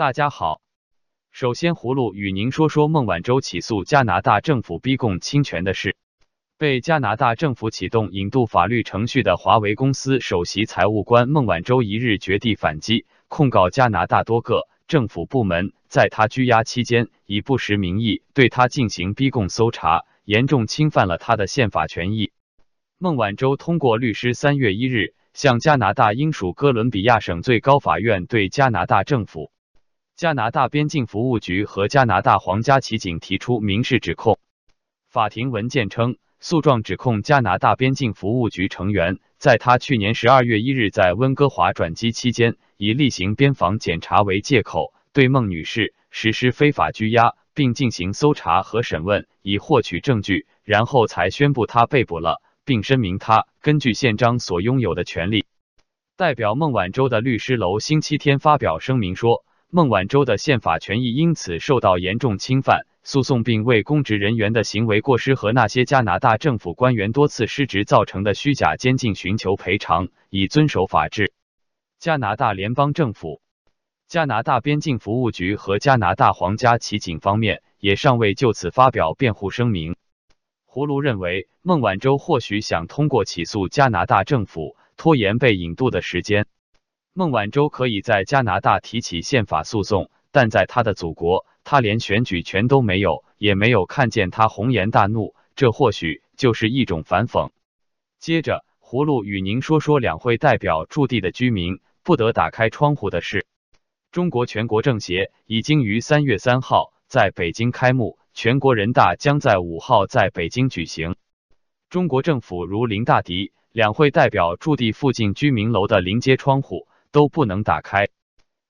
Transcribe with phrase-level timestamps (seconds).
[0.00, 0.62] 大家好，
[1.30, 5.94] 首先葫芦与您说说孟晚舟起诉加拿大政府逼供侵权的事。
[6.56, 22.32] 被加拿大政府启动引渡法律程序的华为公司首席财务官孟晚舟一日绝地反击，控告加拿大多个政府部门在他拘押期间以不实名义对他进行逼供搜查，严重侵犯了他的宪法权益。
[22.96, 29.52] 孟晚舟通过律师三月一日向加拿大英属哥伦比亚省最高法院对加拿大政府。
[30.20, 34.38] 加拿大边境服务局和加拿大皇家骑警提出民事指控。
[35.08, 55.46] 法庭文件称，诉状指控加拿大边境服务局成员在他去年十二月一日在温哥华转机期间，以例行边防检查为借口，对孟女士实施非法拘押，并进行搜查和审问，以获取证据，然后才宣布他被捕了，并声明他根据宪章所拥有的权利。
[56.18, 59.46] 代表孟晚舟的律师楼星期天发表声明说。
[59.72, 71.32] 孟晚舟的宪法权益因此受到严重侵犯，诉讼并为公职人员的行为过失和那些加拿大政府官员多次失职造成的虚假监禁寻求赔偿，以遵守法治。
[72.00, 73.42] 加拿大联邦政府、
[74.08, 79.94] 加拿大边境服务局和加拿大皇家骑警方面也尚未就此发表辩护声明。
[80.68, 86.46] 葫芦认为，孟晚舟或许想通过起诉加拿大政府拖延被引渡的时间。
[87.12, 97.50] 孟晚舟可以在加拿大提起宪法诉讼，但在他的祖国，他连选举权都没有，也没有看见他红颜大怒，这或许就是一种反讽。
[98.20, 103.44] 接着，葫芦与您说说两会代表驻地的居民不得打开窗户的事。
[104.12, 111.16] 中国全国政协已经于三月三号在北京开幕，全国人大将在五号在北京举行。
[111.88, 116.86] 中国政府如临大敌，两会代表驻地附近居民楼的临街窗户。
[117.12, 118.08] 都不能打开。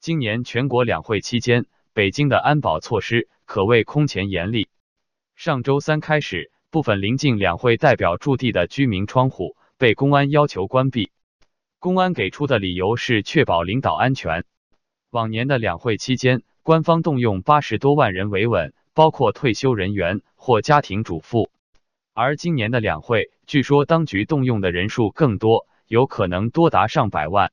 [0.00, 4.68] 今年全国两会期间，北京的安保措施可谓空前严厉。
[5.36, 11.10] 上周三开始，部分临近两会代表驻地的居民窗户被公安要求关闭。
[11.78, 14.44] 公安给出的理由是确保领导安全。
[15.10, 21.50] 往年的两会期间，官方动用八十多万人维稳，包括退休人员或家庭主妇。
[22.14, 27.52] 而今年的两会，据说当局动用的人数更多，有可能多达上百万。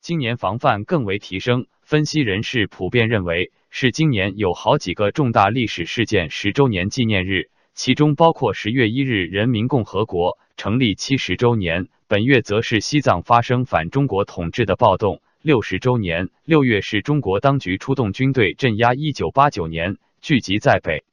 [0.00, 21.04] 今年防范更为提升，分析人士普遍认为是今年有好几个重大历史事件十周年纪念日，其中包括十月一日人民共和国成立七十周年，本月则是西藏发生反中国统治的暴动六十周年，六月是中国当局出动军队镇压一九八九年聚集在北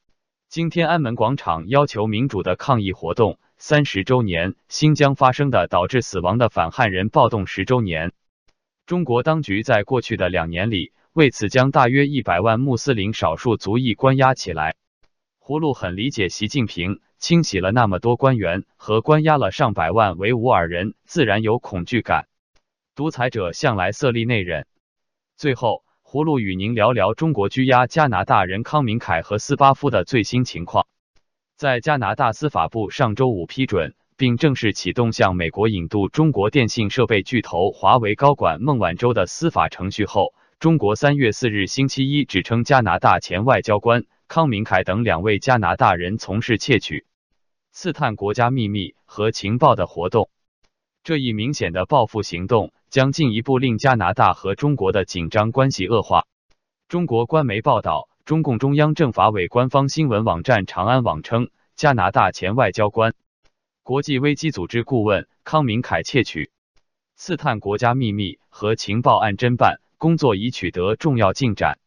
[0.48, 8.12] 京天安门广场要求民主的抗议活动三十周年，新疆发生的导致死亡的反汉人暴动十周年。
[8.88, 14.76] 中国当局在过去的两年里，为此将大约一百万穆斯林少数族裔关押起来。
[15.38, 22.28] 葫芦很理解习近平清洗了那么多官员和关押了上百万维吾尔人，自然有恐惧感。
[22.94, 24.64] 独裁者向来色厉内荏。
[25.36, 30.86] 最后，葫芦与您聊聊中国拘押加拿大人康明凯和斯巴夫的最新情况。
[31.56, 33.94] 在加拿大司法部上周五批准。
[34.18, 47.06] 并正式启动向美国引渡中国电信设备巨头华为高管孟晚舟的司法程序后，中国三月四日星期一指称加拿大前外交官康明凯等两位加拿大人从事窃取、
[47.70, 50.30] 刺探国家秘密和情报的活动。
[51.04, 56.26] 这一明显的报复行动将进一步令加拿大和中国的紧张关系恶化。
[56.88, 63.14] 中国官媒报道，中共中央政法委官方新闻网站长安网称，加拿大前外交官。
[63.88, 66.50] 国际危机组织顾问康明凯窃取、
[67.16, 71.78] 刺探国家秘密和情报案侦办工作已取得重要进展。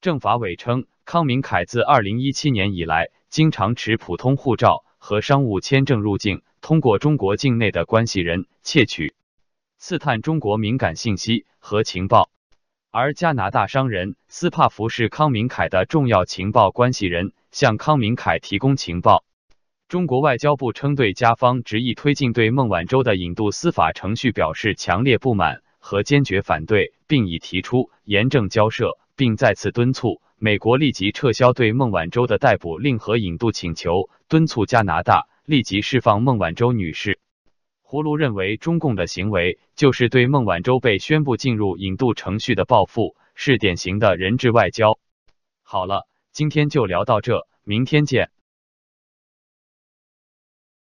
[0.00, 9.12] 政法委称，康明凯自二零一七年以来，经常持普通护照和商务签证入境，通过中国境内的关系人窃取、
[9.78, 12.30] 刺探中国敏感信息和情报。
[12.92, 19.24] 而加拿大商人斯帕福是康明凯的重要情报关系人，向康明凯提供情报。
[19.92, 37.20] 中国外交部称，对加方执意推进对孟晚舟的引渡司法程序表示强烈不满和坚决反对，并已提出严正交涉，并再次敦促美国立即撤销对孟晚舟的逮捕令和引渡请求，敦促加拿大立即释放孟晚舟女士。
[37.86, 44.98] 葫芦认为，中共的行为就是对孟晚舟被宣布进入引渡程序的报复，是典型的人质外交。
[45.62, 48.30] 好了，今天就聊到这，明天见。